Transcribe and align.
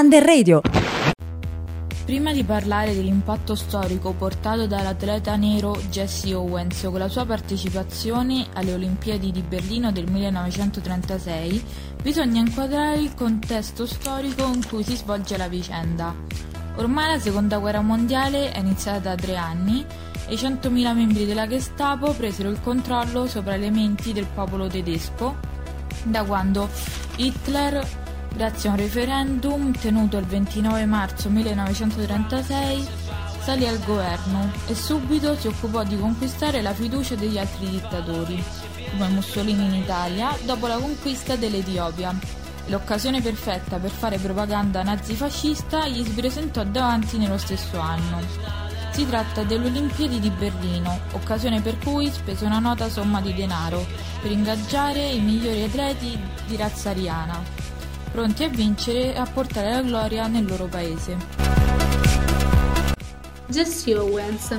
Under 0.00 0.24
Radio. 0.24 0.62
Prima 2.06 2.32
di 2.32 2.42
parlare 2.42 2.94
dell'impatto 2.94 3.54
storico 3.54 4.14
portato 4.14 4.66
dall'atleta 4.66 5.36
nero 5.36 5.76
Jesse 5.90 6.32
Owens 6.32 6.80
con 6.84 6.98
la 6.98 7.08
sua 7.08 7.26
partecipazione 7.26 8.46
alle 8.54 8.72
Olimpiadi 8.72 9.30
di 9.30 9.42
Berlino 9.42 9.92
del 9.92 10.10
1936, 10.10 11.62
bisogna 12.02 12.40
inquadrare 12.40 12.96
il 12.98 13.14
contesto 13.14 13.84
storico 13.84 14.46
in 14.46 14.66
cui 14.66 14.82
si 14.84 14.96
svolge 14.96 15.36
la 15.36 15.48
vicenda. 15.48 16.14
Ormai 16.76 17.08
la 17.08 17.18
seconda 17.18 17.58
guerra 17.58 17.82
mondiale 17.82 18.52
è 18.52 18.58
iniziata 18.58 19.00
da 19.00 19.14
tre 19.16 19.36
anni 19.36 19.84
e 20.26 20.32
i 20.32 20.36
100.000 20.38 20.94
membri 20.94 21.26
della 21.26 21.46
Gestapo 21.46 22.14
presero 22.14 22.48
il 22.48 22.62
controllo 22.62 23.26
sopra 23.26 23.56
le 23.56 23.70
menti 23.70 24.14
del 24.14 24.26
popolo 24.32 24.66
tedesco 24.66 25.36
da 26.04 26.24
quando 26.24 26.70
Hitler 27.16 28.08
Grazie 28.32 28.68
a 28.68 28.72
un 28.72 28.78
referendum 28.78 29.72
tenuto 29.72 30.16
il 30.16 30.24
29 30.24 30.86
marzo 30.86 31.28
1936 31.28 32.88
salì 33.42 33.66
al 33.66 33.80
governo 33.84 34.52
e 34.66 34.74
subito 34.74 35.34
si 35.34 35.48
occupò 35.48 35.82
di 35.82 35.98
conquistare 35.98 36.62
la 36.62 36.72
fiducia 36.72 37.16
degli 37.16 37.38
altri 37.38 37.68
dittatori, 37.68 38.42
come 38.92 39.08
Mussolini 39.08 39.64
in 39.64 39.74
Italia 39.74 40.36
dopo 40.44 40.68
la 40.68 40.76
conquista 40.76 41.36
dell'Etiopia. 41.36 42.16
L'occasione 42.66 43.20
perfetta 43.20 43.78
per 43.78 43.90
fare 43.90 44.18
propaganda 44.18 44.82
nazifascista 44.82 45.88
gli 45.88 46.04
si 46.04 46.12
presentò 46.12 46.62
davanti 46.64 47.18
nello 47.18 47.38
stesso 47.38 47.78
anno. 47.78 48.20
Si 48.92 49.06
tratta 49.06 49.42
delle 49.42 49.66
Olimpiadi 49.66 50.20
di 50.20 50.30
Berlino, 50.30 51.00
occasione 51.12 51.60
per 51.60 51.78
cui 51.78 52.10
spese 52.10 52.44
una 52.44 52.58
nota 52.58 52.88
somma 52.88 53.20
di 53.20 53.34
denaro 53.34 53.84
per 54.22 54.30
ingaggiare 54.30 55.00
i 55.00 55.20
migliori 55.20 55.62
atleti 55.62 56.18
di 56.46 56.56
razza 56.56 56.90
ariana 56.90 57.59
pronti 58.10 58.44
a 58.44 58.48
vincere 58.48 59.14
e 59.14 59.18
a 59.18 59.26
portare 59.26 59.70
la 59.70 59.82
gloria 59.82 60.26
nel 60.26 60.44
loro 60.44 60.66
paese. 60.66 61.16
Jesse 63.46 63.96
Owens, 63.96 64.56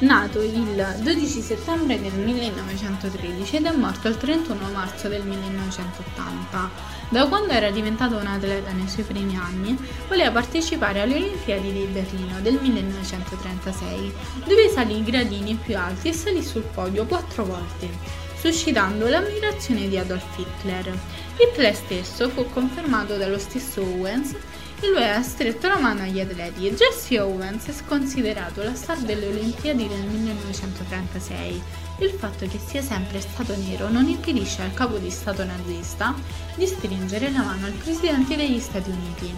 nato 0.00 0.40
il 0.40 0.96
12 1.02 1.40
settembre 1.40 2.00
del 2.00 2.12
1913 2.12 3.56
ed 3.56 3.66
è 3.66 3.72
morto 3.72 4.08
il 4.08 4.16
31 4.16 4.70
marzo 4.72 5.08
del 5.08 5.22
1980. 5.24 6.98
Da 7.10 7.26
quando 7.26 7.52
era 7.52 7.70
diventato 7.70 8.16
un 8.16 8.26
atleta 8.26 8.70
nei 8.70 8.88
suoi 8.88 9.04
primi 9.04 9.36
anni, 9.36 9.76
voleva 10.08 10.30
partecipare 10.30 11.00
alle 11.00 11.16
Olimpiadi 11.16 11.72
di 11.72 11.88
Berlino 11.90 12.40
del 12.40 12.58
1936, 12.60 14.12
dove 14.46 14.68
salì 14.68 14.98
i 14.98 15.04
gradini 15.04 15.54
più 15.54 15.76
alti 15.76 16.08
e 16.08 16.12
salì 16.12 16.42
sul 16.42 16.62
podio 16.62 17.04
quattro 17.06 17.44
volte 17.44 18.28
suscitando 18.40 19.06
l'ammirazione 19.06 19.86
di 19.86 19.98
Adolf 19.98 20.38
Hitler. 20.38 20.98
Hitler 21.36 21.74
stesso 21.74 22.30
fu 22.30 22.48
confermato 22.48 23.18
dallo 23.18 23.38
stesso 23.38 23.82
Owens 23.82 24.34
e 24.80 24.88
lui 24.88 25.02
ha 25.02 25.22
stretto 25.22 25.68
la 25.68 25.78
mano 25.78 26.02
agli 26.02 26.20
atleti. 26.20 26.70
Jesse 26.70 27.20
Owens 27.20 27.66
è 27.66 27.74
considerato 27.86 28.62
la 28.62 28.74
star 28.74 28.96
delle 29.00 29.26
Olimpiadi 29.26 29.86
del 29.86 30.00
1936. 30.00 31.62
Il 31.98 32.10
fatto 32.10 32.46
che 32.46 32.58
sia 32.58 32.80
sempre 32.80 33.20
stato 33.20 33.54
nero 33.56 33.90
non 33.90 34.08
impedisce 34.08 34.62
al 34.62 34.72
capo 34.72 34.96
di 34.96 35.10
Stato 35.10 35.44
nazista 35.44 36.14
di 36.54 36.66
stringere 36.66 37.30
la 37.30 37.42
mano 37.42 37.66
al 37.66 37.72
presidente 37.72 38.36
degli 38.36 38.58
Stati 38.58 38.88
Uniti. 38.88 39.36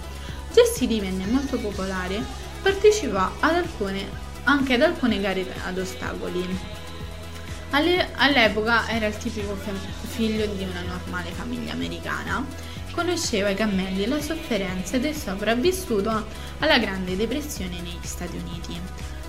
Jesse 0.53 0.87
divenne 0.87 1.27
molto 1.27 1.59
popolare, 1.59 2.23
partecipò 2.63 3.33
ad 3.41 3.55
alcune, 3.55 4.09
anche 4.45 4.75
ad 4.75 4.83
alcune 4.83 5.21
gare 5.21 5.45
ad 5.65 5.77
ostacoli. 5.77 6.81
All'epoca 7.75 8.87
era 8.87 9.07
il 9.07 9.17
tipico 9.17 9.57
figlio 10.09 10.45
di 10.45 10.63
una 10.63 10.83
normale 10.83 11.31
famiglia 11.31 11.73
americana. 11.73 12.45
Conosceva 12.93 13.49
i 13.49 13.55
cammelli 13.55 14.03
e 14.03 14.09
la 14.09 14.21
sofferenza 14.21 14.97
ed 14.97 15.07
è 15.07 15.13
sopravvissuto 15.15 16.27
alla 16.59 16.79
Grande 16.79 17.17
Depressione 17.17 17.81
negli 17.81 17.97
Stati 18.05 18.37
Uniti. 18.37 18.79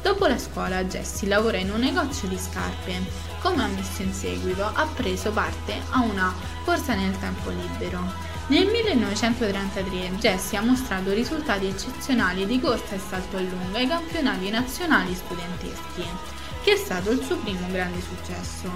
Dopo 0.02 0.28
la 0.28 0.38
scuola, 0.38 0.84
Jesse 0.84 1.26
lavora 1.26 1.56
in 1.56 1.72
un 1.72 1.80
negozio 1.80 2.28
di 2.28 2.38
scarpe. 2.38 3.00
Come 3.40 3.64
ammesso 3.64 4.02
in 4.02 4.12
seguito, 4.12 4.66
ha 4.66 4.88
preso 4.94 5.32
parte 5.32 5.76
a 5.92 6.02
una 6.02 6.34
corsa 6.66 6.96
nel 6.96 7.18
tempo 7.20 7.50
libero. 7.50 8.02
Nel 8.48 8.68
1933 8.68 10.18
Jesse 10.18 10.58
ha 10.58 10.62
mostrato 10.62 11.14
risultati 11.14 11.68
eccezionali 11.68 12.46
di 12.46 12.60
corsa 12.60 12.96
e 12.96 13.00
salto 13.00 13.38
a 13.38 13.40
lunga 13.40 13.78
ai 13.78 13.88
campionati 13.88 14.50
nazionali 14.50 15.16
studenteschi 15.16 16.42
che 16.64 16.74
è 16.74 16.78
stato 16.78 17.12
il 17.12 17.22
suo 17.22 17.36
primo 17.38 17.68
grande 17.72 18.00
successo. 18.02 18.72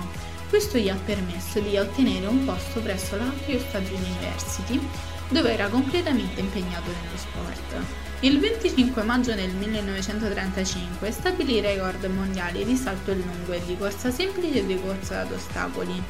Questo 0.50 0.78
gli 0.78 0.90
ha 0.90 1.00
permesso 1.06 1.60
di 1.60 1.78
ottenere 1.78 2.26
un 2.28 2.44
posto 2.44 2.82
presso 2.82 3.16
la 3.16 3.26
Ohio 3.26 3.60
State 3.60 3.92
University, 3.92 4.80
dove 5.30 5.54
era 5.54 5.68
completamente 5.70 6.42
impegnato 6.42 6.90
nello 6.90 7.18
sport. 7.18 7.86
Il 8.22 8.40
25 8.40 9.04
maggio 9.04 9.34
del 9.34 9.52
1935 9.52 11.12
stabilì 11.12 11.56
i 11.56 11.62
record 11.62 12.04
mondiali 12.06 12.66
di 12.66 12.76
salto 12.76 13.14
lungo 13.14 13.54
e 13.54 13.62
di 13.66 13.78
corsa 13.78 14.12
semplice 14.12 14.60
e 14.60 14.66
di 14.66 14.80
corsa 14.82 15.22
ad 15.22 15.32
ostacoli. 15.32 16.02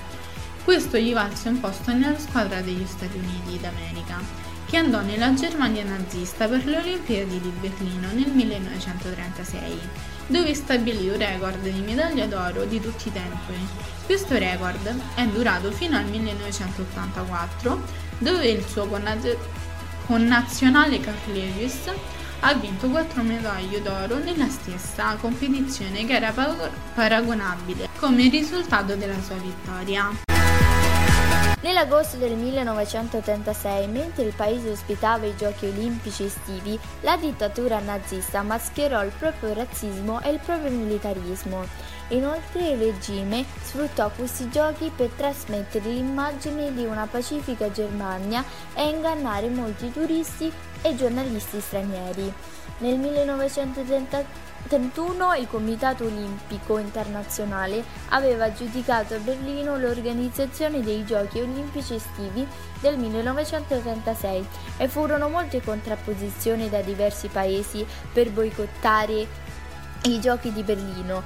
Questo 0.64 0.98
gli 0.98 1.14
valse 1.14 1.50
un 1.50 1.60
posto 1.60 1.94
nella 1.94 2.18
squadra 2.18 2.62
degli 2.62 2.86
Stati 2.86 3.18
Uniti 3.18 3.60
d'America, 3.60 4.20
che 4.66 4.78
andò 4.78 5.02
nella 5.02 5.34
Germania 5.34 5.84
nazista 5.84 6.48
per 6.48 6.66
le 6.66 6.78
Olimpiadi 6.78 7.40
di 7.40 7.52
Berlino 7.60 8.08
nel 8.14 8.32
1936 8.32 10.16
dove 10.28 10.54
stabilì 10.54 11.10
un 11.10 11.18
record 11.18 11.62
di 11.62 11.80
medaglia 11.82 12.26
d'oro 12.26 12.66
di 12.66 12.80
tutti 12.80 13.08
i 13.08 13.12
tempi. 13.12 13.54
Questo 14.06 14.38
record 14.38 14.94
è 15.16 15.26
durato 15.26 15.72
fino 15.72 15.98
al 15.98 16.06
1984, 16.06 17.82
dove 18.20 18.48
il 18.48 18.64
suo 18.66 18.88
connazionale 20.06 21.00
Carl 21.00 21.34
Lewis 21.34 21.92
ha 22.42 22.54
vinto 22.54 22.88
4 22.88 23.24
medaglie 23.24 23.82
d'oro 23.82 24.18
nella 24.20 24.48
stessa 24.48 25.16
competizione 25.20 26.06
che 26.06 26.14
era 26.14 26.32
paragonabile 26.94 27.90
come 27.98 28.30
risultato 28.30 28.96
della 28.96 29.20
sua 29.22 29.38
vittoria. 29.38 30.37
Nell'agosto 31.60 32.18
del 32.18 32.36
1936, 32.36 33.88
mentre 33.88 34.26
il 34.26 34.34
paese 34.36 34.70
ospitava 34.70 35.26
i 35.26 35.36
giochi 35.36 35.66
olimpici 35.66 36.26
estivi, 36.26 36.80
la 37.02 37.18
dittatura 37.18 37.80
nazista 37.80 38.44
mascherò 38.44 39.04
il 39.04 39.12
proprio 39.18 39.54
razzismo 39.56 40.22
e 40.22 40.30
il 40.30 40.40
proprio 40.40 40.70
militarismo. 40.70 41.66
Inoltre 42.10 42.70
il 42.70 42.78
regime 42.78 43.46
sfruttò 43.64 44.10
questi 44.16 44.50
giochi 44.50 44.92
per 44.96 45.10
trasmettere 45.10 45.90
l'immagine 45.90 46.74
di 46.74 46.86
una 46.86 47.06
pacifica 47.06 47.70
Germania 47.72 48.44
e 48.74 48.90
ingannare 48.90 49.50
molti 49.50 49.92
turisti 49.92 50.52
e 50.82 50.96
giornalisti 50.96 51.60
stranieri. 51.60 52.34
Nel 52.80 52.98
1933 52.98 54.46
1971 54.68 55.36
il 55.36 55.48
Comitato 55.48 56.04
Olimpico 56.04 56.78
Internazionale 56.78 57.84
aveva 58.10 58.52
giudicato 58.52 59.14
a 59.14 59.20
Berlino 59.20 59.78
l'organizzazione 59.78 60.82
dei 60.82 61.06
Giochi 61.06 61.40
Olimpici 61.40 61.96
estivi 61.96 62.46
del 62.82 62.98
1936 62.98 64.48
e 64.78 64.88
furono 64.90 65.30
molte 65.30 65.62
contrapposizioni 65.62 66.70
da 66.70 66.82
diversi 66.82 67.30
paesi 67.30 67.86
per 68.12 68.30
boicottare 68.32 69.46
i 70.04 70.20
Giochi 70.20 70.52
di 70.52 70.64
Berlino, 70.64 71.24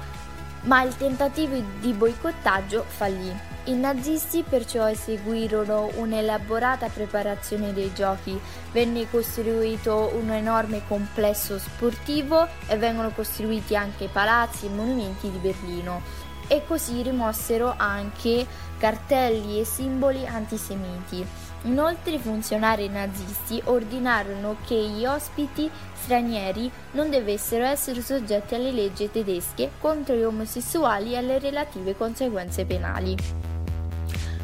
ma 0.62 0.82
il 0.82 0.96
tentativo 0.96 1.60
di 1.80 1.92
boicottaggio 1.92 2.84
fallì. 2.86 3.50
I 3.64 3.74
nazisti 3.74 4.42
perciò 4.42 4.88
eseguirono 4.88 5.92
un'elaborata 5.94 6.88
preparazione 6.88 7.72
dei 7.72 7.92
giochi, 7.94 8.38
venne 8.72 9.08
costruito 9.08 10.10
un 10.14 10.30
enorme 10.30 10.82
complesso 10.88 11.58
sportivo 11.58 12.48
e 12.66 12.76
vengono 12.76 13.10
costruiti 13.10 13.76
anche 13.76 14.08
palazzi 14.08 14.66
e 14.66 14.70
monumenti 14.70 15.30
di 15.30 15.38
Berlino 15.38 16.02
e 16.48 16.64
così 16.66 17.02
rimossero 17.02 17.72
anche 17.76 18.44
cartelli 18.78 19.60
e 19.60 19.64
simboli 19.64 20.26
antisemiti. 20.26 21.41
Inoltre 21.64 22.14
i 22.14 22.18
funzionari 22.18 22.88
nazisti 22.88 23.60
ordinarono 23.66 24.56
che 24.66 24.74
gli 24.74 25.06
ospiti 25.06 25.70
stranieri 25.94 26.70
non 26.92 27.08
dovessero 27.08 27.64
essere 27.64 28.02
soggetti 28.02 28.56
alle 28.56 28.72
leggi 28.72 29.08
tedesche 29.10 29.70
contro 29.78 30.16
gli 30.16 30.22
omosessuali 30.22 31.12
e 31.12 31.18
alle 31.18 31.38
relative 31.38 31.96
conseguenze 31.96 32.64
penali. 32.64 33.16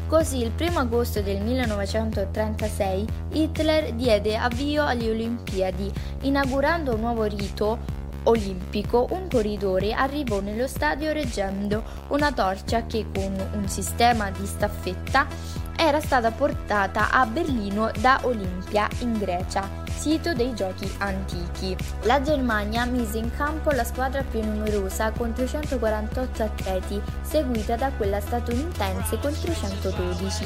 Così 0.07 0.41
il 0.41 0.53
1 0.57 0.79
agosto 0.79 1.21
del 1.21 1.41
1936 1.41 3.05
Hitler 3.33 3.93
diede 3.93 4.37
avvio 4.37 4.85
alle 4.85 5.09
Olimpiadi, 5.11 5.91
inaugurando 6.21 6.95
un 6.95 7.01
nuovo 7.01 7.25
rito 7.25 7.77
olimpico, 8.23 9.07
un 9.11 9.27
corridore 9.29 9.93
arrivò 9.93 10.39
nello 10.39 10.67
stadio 10.67 11.11
reggendo 11.11 11.83
una 12.09 12.31
torcia 12.31 12.85
che 12.85 13.05
con 13.13 13.49
un 13.53 13.67
sistema 13.67 14.29
di 14.31 14.45
staffetta 14.45 15.27
era 15.75 16.01
stata 16.01 16.29
portata 16.31 17.09
a 17.09 17.25
Berlino 17.25 17.89
da 17.99 18.19
Olimpia 18.23 18.89
in 18.99 19.17
Grecia, 19.17 19.67
sito 19.85 20.33
dei 20.33 20.53
giochi 20.53 20.91
antichi. 20.97 21.75
La 22.03 22.21
Germania 22.21 22.83
mise 22.83 23.17
in 23.17 23.31
campo 23.35 23.71
la 23.71 23.85
squadra 23.85 24.21
più 24.21 24.43
numerosa 24.43 25.11
con 25.11 25.31
348 25.31 26.43
atleti, 26.43 27.01
seguita 27.21 27.77
da 27.77 27.91
quella 27.91 28.19
statunitense 28.19 29.19
con 29.19 29.31
312. 29.31 30.45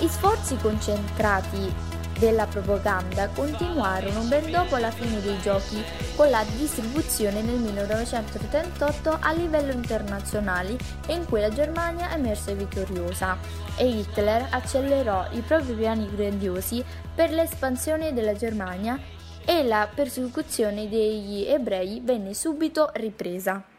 Gli 0.00 0.08
sforzi 0.08 0.56
concentrati 0.56 1.72
della 2.18 2.46
propaganda 2.46 3.28
continuarono 3.28 4.22
ben 4.22 4.50
dopo 4.50 4.76
la 4.76 4.90
fine 4.90 5.20
dei 5.20 5.38
giochi 5.40 5.82
con 6.16 6.30
la 6.30 6.44
distribuzione 6.56 7.42
nel 7.42 7.58
1938 7.58 9.18
a 9.20 9.32
livello 9.32 9.72
internazionale 9.72 10.76
in 11.08 11.24
cui 11.26 11.40
la 11.40 11.50
Germania 11.50 12.12
emerse 12.12 12.54
vittoriosa 12.54 13.36
e 13.76 13.86
Hitler 13.86 14.46
accelerò 14.50 15.26
i 15.32 15.40
propri 15.40 15.74
piani 15.74 16.08
grandiosi 16.14 16.84
per 17.14 17.30
l'espansione 17.30 18.12
della 18.12 18.34
Germania 18.34 18.98
e 19.44 19.62
la 19.62 19.88
persecuzione 19.92 20.88
degli 20.88 21.44
ebrei 21.46 22.00
venne 22.02 22.34
subito 22.34 22.90
ripresa. 22.94 23.73